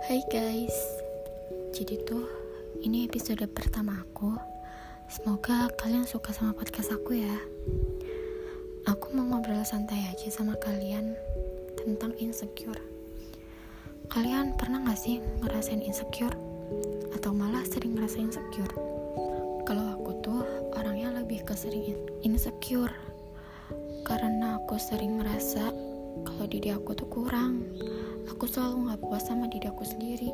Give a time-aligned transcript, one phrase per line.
[0.00, 0.72] Hai guys,
[1.76, 2.24] jadi tuh
[2.80, 4.32] ini episode pertama aku.
[5.12, 7.36] Semoga kalian suka sama podcast aku ya.
[8.88, 11.12] Aku mau ngobrol santai aja sama kalian
[11.76, 12.80] tentang insecure.
[14.08, 16.32] Kalian pernah gak sih ngerasain insecure?
[17.12, 18.72] Atau malah sering ngerasain insecure?
[19.68, 20.40] Kalau aku tuh
[20.72, 21.92] orangnya lebih ke sering
[22.24, 22.96] insecure
[24.08, 25.89] karena aku sering merasa
[26.26, 27.64] kalau diri aku tuh kurang
[28.40, 30.30] aku selalu nggak puas sama diri aku sendiri.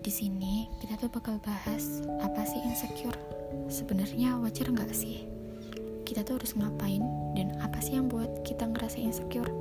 [0.00, 3.14] Di sini kita tuh bakal bahas apa sih insecure?
[3.70, 5.28] Sebenarnya wajar nggak sih?
[6.02, 7.04] Kita tuh harus ngapain
[7.38, 9.52] dan apa sih yang buat kita ngerasa insecure?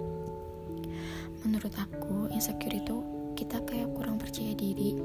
[1.45, 3.05] Menurut aku insecure itu
[3.35, 4.97] kita kayak kurang percaya diri.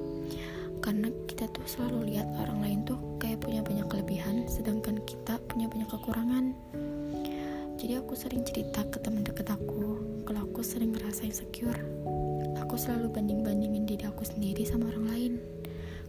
[0.80, 5.64] Karena kita tuh selalu lihat orang lain tuh kayak punya banyak kelebihan sedangkan kita punya
[5.64, 6.52] banyak kekurangan
[7.74, 11.77] jadi aku sering cerita ke teman deket aku kalau aku sering ngerasa insecure.
[12.62, 15.32] Aku selalu banding-bandingin diri aku sendiri sama orang lain.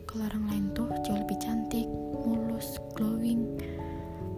[0.05, 1.89] Kalau orang lain tuh jauh lebih cantik,
[2.23, 3.57] mulus, glowing.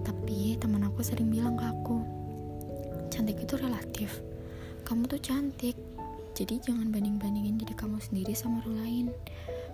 [0.08, 2.02] Tapi teman aku sering bilang ke aku,
[3.12, 4.23] cantik itu relatif.
[4.88, 5.76] Kamu tuh cantik,
[6.34, 9.06] jadi jangan banding-bandingin diri kamu sendiri sama orang lain.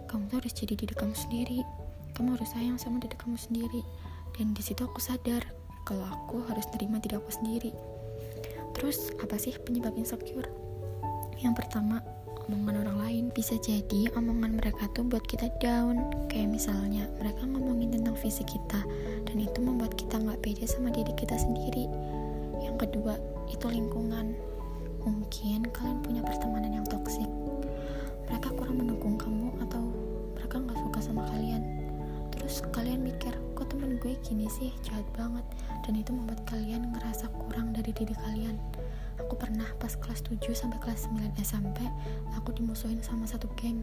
[0.10, 1.62] Kamu tuh harus jadi diri kamu sendiri.
[2.18, 3.82] Kamu harus sayang sama diri kamu sendiri.
[4.36, 7.72] Dan di situ aku sadar kalau aku harus terima diri aku sendiri.
[8.74, 10.48] Terus apa sih penyebab insecure?
[11.44, 12.00] Yang pertama,
[12.48, 16.00] omongan orang lain bisa jadi omongan mereka tuh buat kita down.
[16.32, 18.82] Kayak misalnya mereka ngomongin tentang fisik kita
[19.28, 21.86] dan itu membuat kita nggak pede sama diri kita sendiri.
[22.64, 23.20] Yang kedua,
[23.52, 24.34] itu lingkungan.
[25.04, 27.28] Mungkin kalian punya pertemanan yang toksik.
[28.32, 29.84] Mereka kurang mendukung kamu atau
[30.34, 31.53] mereka nggak suka sama kalian.
[32.44, 35.48] Terus kalian mikir, kok temen gue gini sih, jahat banget.
[35.88, 38.60] Dan itu membuat kalian ngerasa kurang dari diri kalian.
[39.16, 41.88] Aku pernah pas kelas 7 sampai kelas 9 SMP
[42.36, 43.80] aku dimusuhin sama satu geng.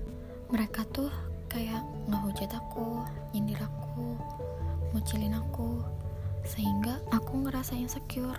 [0.53, 1.08] Mereka tuh
[1.48, 1.81] kayak
[2.12, 3.00] ngehujat aku
[3.33, 4.20] nyindir aku
[4.92, 5.81] ngucilin aku.
[6.44, 8.37] Sehingga aku ngerasa insecure.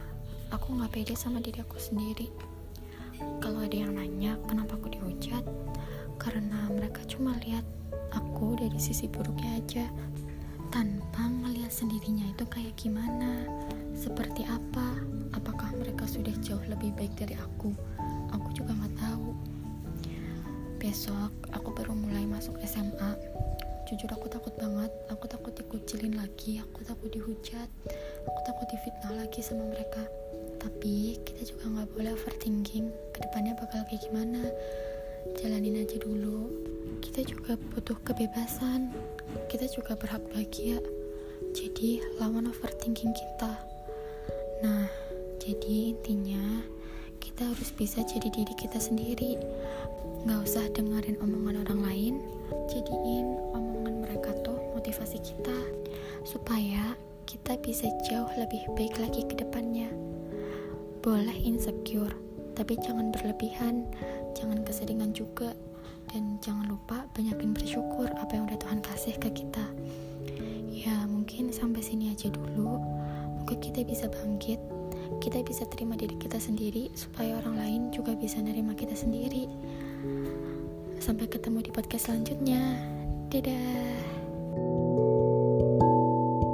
[0.54, 2.30] Aku nggak pede sama diri aku sendiri.
[3.42, 5.42] Kalau ada yang nanya kenapa aku dihujat?
[6.22, 7.66] Karena mereka cuma lihat
[8.42, 9.86] aku dari sisi buruknya aja.
[10.74, 13.46] Tanpa ngelihat sendirinya itu kayak gimana,
[13.94, 14.98] seperti apa,
[15.38, 17.70] apakah mereka sudah jauh lebih baik dari aku,
[18.34, 19.38] aku juga nggak tahu.
[20.82, 23.14] Besok aku baru mulai masuk SMA,
[23.86, 27.70] jujur aku takut banget, aku takut dikucilin lagi, aku takut dihujat,
[28.26, 30.02] aku takut difitnah lagi sama mereka.
[30.58, 34.50] Tapi kita juga nggak boleh overthinking, ke depannya bakal kayak gimana,
[35.40, 36.50] jalanin aja dulu.
[37.02, 38.94] Kita juga butuh kebebasan,
[39.50, 40.80] kita juga berhak bahagia.
[41.52, 43.54] Jadi lawan overthinking kita.
[44.64, 44.88] Nah
[45.42, 46.64] jadi intinya
[47.18, 49.36] kita harus bisa jadi diri kita sendiri.
[50.24, 52.16] Nggak usah dengerin omongan orang lain.
[52.70, 53.28] Jadiin
[53.58, 55.58] omongan mereka tuh motivasi kita.
[56.24, 56.94] Supaya
[57.26, 59.90] kita bisa jauh lebih baik lagi ke depannya.
[61.02, 62.14] Boleh insecure
[62.54, 63.88] tapi jangan berlebihan
[64.42, 65.54] jangan keseringan juga.
[66.10, 69.64] Dan jangan lupa banyakin bersyukur apa yang udah Tuhan kasih ke kita.
[70.68, 72.82] Ya mungkin sampai sini aja dulu.
[73.38, 74.60] Moga kita bisa bangkit.
[75.22, 79.46] Kita bisa terima diri kita sendiri supaya orang lain juga bisa nerima kita sendiri.
[80.98, 82.60] Sampai ketemu di podcast selanjutnya.
[83.32, 84.21] Dadah